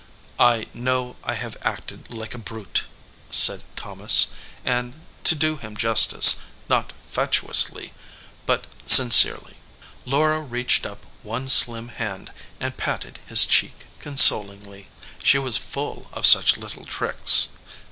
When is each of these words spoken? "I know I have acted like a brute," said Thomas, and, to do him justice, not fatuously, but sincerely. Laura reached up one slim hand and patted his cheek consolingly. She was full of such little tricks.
"I 0.39 0.65
know 0.73 1.15
I 1.23 1.35
have 1.35 1.55
acted 1.61 2.09
like 2.09 2.33
a 2.33 2.39
brute," 2.39 2.85
said 3.29 3.61
Thomas, 3.75 4.29
and, 4.65 4.99
to 5.23 5.35
do 5.35 5.57
him 5.57 5.77
justice, 5.77 6.37
not 6.67 6.91
fatuously, 7.07 7.93
but 8.47 8.65
sincerely. 8.87 9.57
Laura 10.07 10.41
reached 10.41 10.87
up 10.87 11.05
one 11.21 11.47
slim 11.47 11.89
hand 11.89 12.31
and 12.59 12.75
patted 12.77 13.19
his 13.27 13.45
cheek 13.45 13.85
consolingly. 13.99 14.87
She 15.23 15.37
was 15.37 15.57
full 15.57 16.09
of 16.13 16.25
such 16.25 16.57
little 16.57 16.85
tricks. 16.85 17.49